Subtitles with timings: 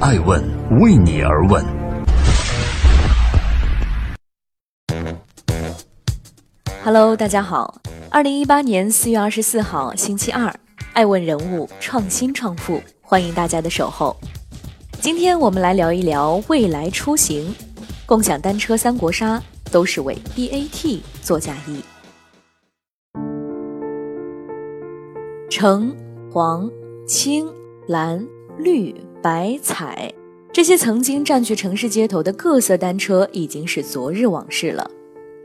[0.00, 0.40] 爱问
[0.78, 1.64] 为你而问。
[6.84, 7.80] Hello，大家好。
[8.08, 10.54] 二零一八年四月二十四号，星期二，
[10.92, 14.16] 爱问人物创新创富，欢迎大家的守候。
[15.00, 17.52] 今天我们来聊一聊未来出行，
[18.06, 19.42] 共享单车三国杀
[19.72, 21.82] 都是为 BAT 做嫁衣。
[25.50, 25.92] 橙、
[26.30, 26.70] 黄、
[27.04, 27.44] 青、
[27.88, 28.24] 蓝、
[28.58, 30.12] 绿、白、彩，
[30.52, 34.90] 这些曾经占据城市街头的各色单车已经是昨日往事了。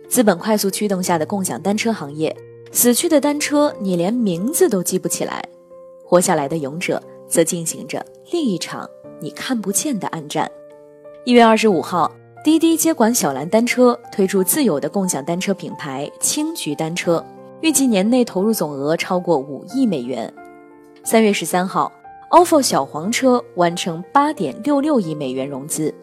[0.09, 2.35] 资本快速驱动下的共享单车行业，
[2.71, 5.43] 死去的单车你连名字都记不起来，
[6.03, 10.49] 活下来的勇者则进行着另一场你看不见的暗战。
[11.23, 12.11] 一月二十五号，
[12.43, 17.23] 滴滴接管小蓝单车，推出自有的共享单车品牌青桔单车。
[17.61, 20.31] 预计年内投入总额超过五亿美元。
[21.05, 21.89] 三月十三号
[22.33, 25.93] ，ofo 小黄车完成八点六六亿美元融资。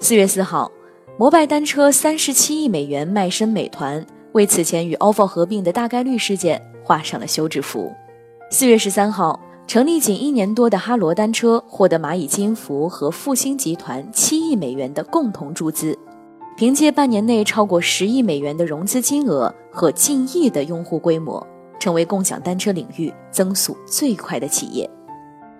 [0.00, 0.68] 四月四号，
[1.16, 7.92] 摩拜单车三十七亿美元卖身美团，为此前与 ofo 合并的大概率事件画上了休止符。
[8.50, 15.96] 四月十三号，成立仅一年多的哈罗单车获得蚂蚁金服和复星集团七亿美元的共同注资。
[16.56, 21.46] 凭借半年内超过十亿美元的融资金额和近亿的用户规模，
[21.78, 24.90] 成为共享单车领域增速最快的企业。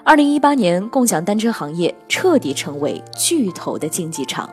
[0.02, 4.48] 二零一八年，共享单车行业彻底成为巨头的竞技场。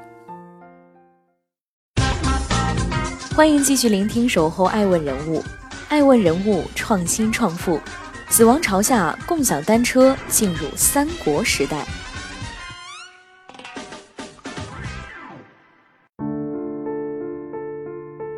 [3.34, 5.40] 欢迎继续聆听《守候爱问人物》，
[5.88, 7.80] 爱问人物创新创富，
[8.30, 11.88] 死亡朝下，共享单车进入三国时代。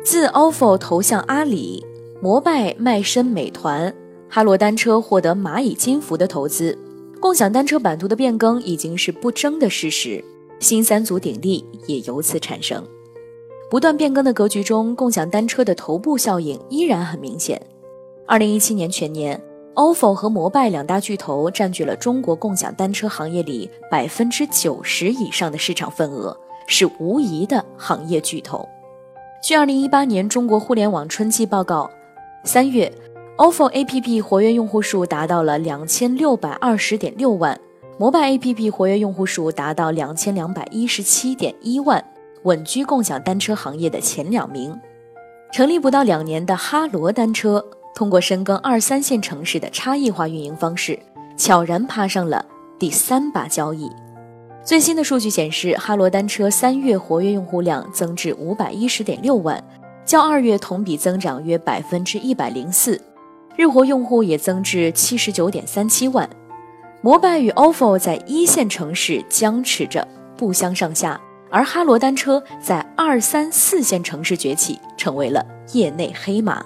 [0.04, 1.84] 自 ofo 投向阿里，
[2.22, 3.92] 摩拜卖身美团，
[4.28, 6.78] 哈罗单车获得蚂蚁金服的投资，
[7.20, 10.24] 共享单车版图的变更已经是不争的事实。
[10.58, 12.84] 新三足鼎立也由此产生。
[13.70, 17.60] 不断变更的格局中，共享单车的头部效应依然很明显。
[18.26, 19.40] 二零一七年全年
[19.74, 26.36] ，ofo 和摩拜两大巨头占据了中国共享单车行业里百分之九十以上的市场份额，
[26.66, 28.68] 是无疑的行业巨头。
[29.42, 31.88] 据二零一八年中国互联网春季报告，
[32.44, 32.92] 三月
[33.40, 37.58] ，ofo APP 活跃用户数达到了两千六百二十点六万，
[37.98, 42.04] 摩拜 APP 活跃用户数达到两千两百一十七点一万，
[42.42, 44.78] 稳居共享单车行业的前两名。
[45.50, 47.64] 成立不到两年的哈罗单车，
[47.94, 50.98] 通过深耕二三线城市的差异化运营方式，
[51.34, 52.44] 悄然爬上了
[52.78, 53.90] 第三把交椅。
[54.62, 59.64] 最新的数据显示，哈罗单车三月活跃用户量增至五百一十点六万，
[60.04, 63.00] 较二月同比增长约百分之一百零四，
[63.56, 66.28] 日活用户也增至七十九点三七万。
[67.02, 70.06] 摩拜与 ofo 在一线城市僵持着，
[70.36, 76.64] 不相上下，而哈罗单车在二三四线城市崛起，成为了业内黑马。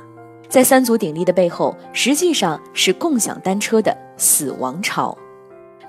[0.49, 5.17] 在三足鼎立的背后，实际上是共享单车的死亡潮。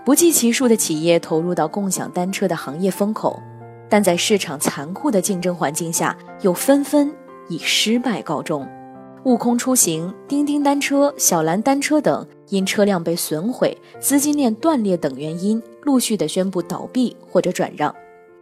[0.04, 3.40] 不计其数的企业投入到共享单车的行业风口，
[3.90, 7.12] 但在市场残酷的竞争环境下，又纷纷
[7.50, 8.68] 以失败告终。
[9.26, 17.94] 悟空出行、叮叮单车、小蓝单车等因车辆被损毁、资金链断裂等原因，陆续的宣布倒闭或者转让。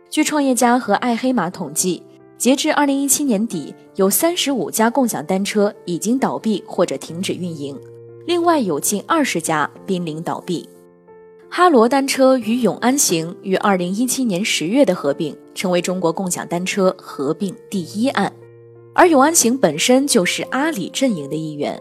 [0.09, 2.03] 据创业家和爱黑马统计，
[2.37, 7.79] 截至二零一七年底，有三十五家共享单车已经倒闭或者停止运营，
[8.27, 10.67] 另外有近二十家濒临倒闭。
[11.49, 18.33] 哈罗单车与永安行于二零一七年十月的合并，成为中国共享单车合并第一案。
[18.95, 21.79] 而永安行本身就是阿里阵营的一员。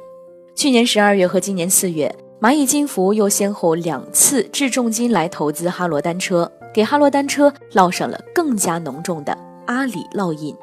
[0.55, 9.37] 去年十二月和今年四月，蚂蚁金服又先后两次掷重金来投资哈罗单车，给哈罗单车烙上了更加浓重的
[9.67, 10.55] 阿里烙印。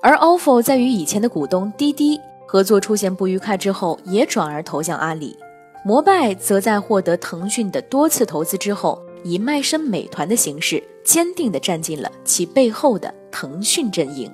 [0.00, 5.36] 而 ofo 在与以前的股东滴滴合作出现不愉快之后，也转而投向阿里。
[5.84, 14.30] 摩拜则在获得腾讯的多次投资之后，以卖身美团的形式，坚定地站进了其背后的腾讯阵营。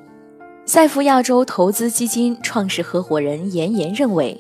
[0.69, 4.39] 赛富亚洲投资基金创始合伙人严岩认为，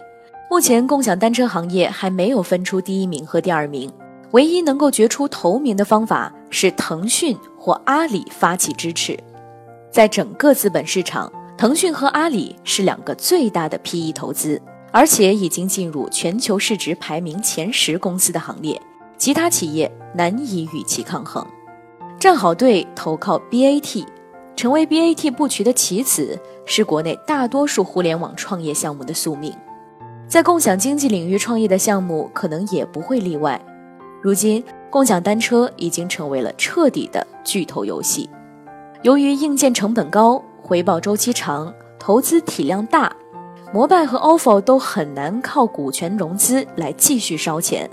[0.50, 3.90] 目前共享单车行业还没有分出第一名和第二名，
[4.32, 9.19] 唯一能够决出头名的方法是腾讯或阿里发起支持。
[9.90, 14.60] 在整个资本市场，腾讯和阿里是两个最大的 PE 投资。
[14.90, 18.78] 而且已经进入全球市值排名前十公司的行列，
[19.16, 21.46] 其他企业难以与其抗衡。
[22.19, 24.06] 站好队投靠 BAT，
[24.58, 29.55] 成为 BAT 布局的棋子，是国内大多数互联网创业项目的宿命。
[30.26, 33.64] 在共享经济领域创业的项目，可能也不会例外。
[34.20, 38.28] 如今，共享单车已经成为了彻底的巨头游戏。
[39.02, 43.14] 由于硬件成本高、回报周期长、投资体量大，
[43.72, 47.88] 摩拜和 ofo 都很难靠股权融资来继续烧钱。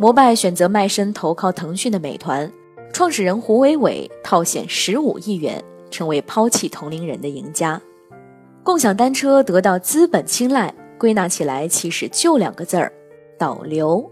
[0.00, 2.50] 摩拜选择卖身投靠腾讯的美团，
[2.92, 7.80] 创始人胡伟伟套现十五亿元，成为抛弃同龄人的赢家。
[8.64, 12.92] 共享单车得到资本青睐，归纳起来其实就两个字儿：
[13.38, 14.10] 导流。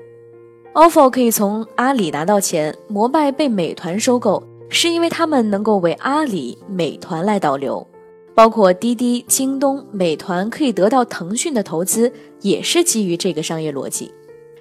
[0.74, 7.84] ofo 可以从阿里拿到钱，摩拜被美团收购，是因为他们能够为阿里、美团来导流。
[8.32, 12.10] 包括滴滴、京东、美团可以得到腾讯的投资，
[12.40, 14.12] 也是基于这个商业逻辑。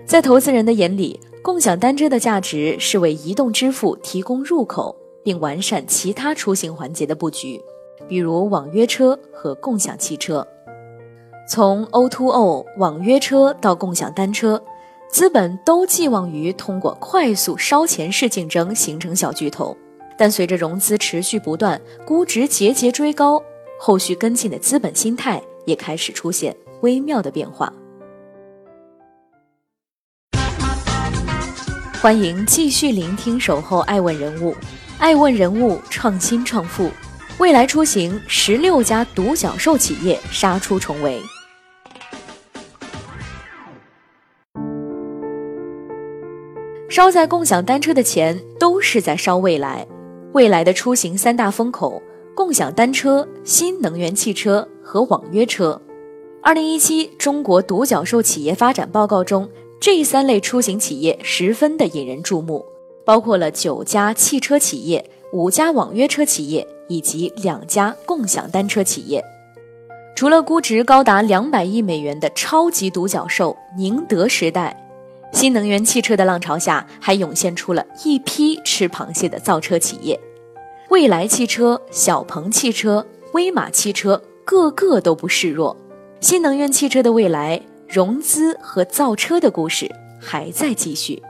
[0.05, 4.95] 在投资人的眼里，共享单车的价值是为移动支付提供入口，
[5.29, 7.61] 并完善其他出行环节的布局，
[8.07, 10.47] 比如网约车和共享汽车。
[11.47, 14.59] 从 O2O 网约车到共享单车。
[15.11, 19.77] 资本都寄望于通过快速烧钱式竞争形成小巨头，
[20.17, 23.39] 但随着融资持续不断，估值节节追高，
[23.79, 27.71] 后续跟进的资本心态也开始出现微妙的变化。
[32.01, 34.51] 欢迎继续聆听《守候爱问人物》，
[34.99, 36.91] 爱问人物创新创富，
[37.37, 41.21] 未来出行十六家独角兽企业杀出重围。
[46.89, 49.87] 烧在共享单车的钱都是在烧未来，
[50.33, 52.03] 未来的出行三大风口：
[52.35, 55.81] 共享单车、新能源汽车和网约车。
[56.43, 59.49] 二零一七中国独角兽企业发展报告中，
[59.79, 62.65] 这三类出行企业十分的引人注目，
[63.05, 69.23] 包括了九家汽车企业、五家网约车企业以及两家共享单车企业。
[70.15, 74.75] 除了估值高达两百亿美元的超级独角兽宁德时代。
[75.31, 80.19] 新能源汽车的浪潮下，还涌现出了一批吃螃蟹的造车企业，
[80.89, 85.77] 蔚来汽车、小鹏汽车、威马汽车，个个都不示弱。
[86.19, 91.21] 新能源汽车的未来融资和造车的故事还在继续。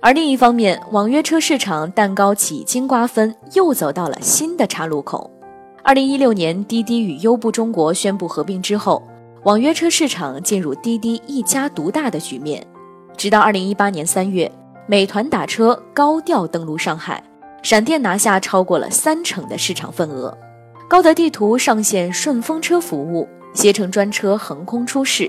[0.00, 5.28] 而另一方面，网约车市场蛋糕几经瓜分，又走到了新的岔路口。
[5.82, 9.02] 二零一六年，滴滴与优步中国宣布合并之后，
[9.42, 12.64] 网约车市场进入滴滴一家独大的局面。
[13.16, 14.50] 直到二零一八年三月，
[14.86, 17.20] 美团打车高调登陆上海，
[17.64, 20.36] 闪电拿下超过了三成的市场份额。
[20.88, 25.28] 高德地图上线顺风车服务，携程专车横空出世，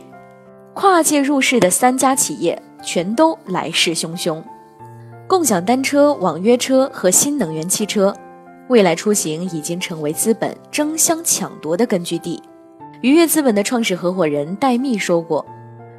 [0.75, 4.39] 跨界入市的三家企业全都来势汹汹。
[5.29, 8.11] 共享单车、网约车和新能源汽车，
[8.67, 12.41] 未来出行已经成为资本争相抢夺的根据地。
[13.01, 15.45] 愉悦资本的创始合伙人戴密说过。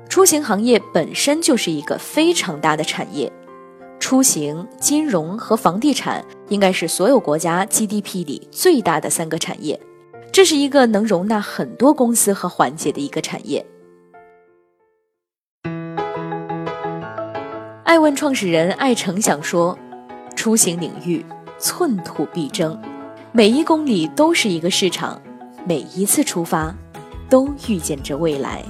[0.08, 3.32] 出行行业本身就是一个非常大的产业，
[4.00, 9.80] 出行、金融和房地产应该是所有国家 GDP 里最大的三个产业，
[10.32, 13.64] 这是一个能容纳很多公司和环节的一个产业。
[17.90, 19.76] 爱问创始人艾诚想说，
[20.36, 21.26] 出行领域
[21.58, 22.80] 寸土必争，
[23.32, 25.20] 每一公里都是一个市场，
[25.66, 26.72] 每一次出发
[27.28, 28.62] 都预见着未来。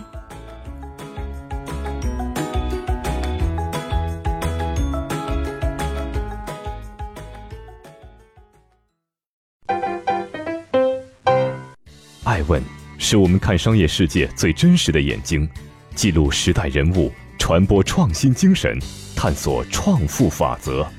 [12.24, 12.62] 爱问
[12.96, 15.46] 是我们看商业世界最真实的眼睛，
[15.94, 18.78] 记录时代人物，传播创新精神，
[19.22, 20.90] 探索创富法则。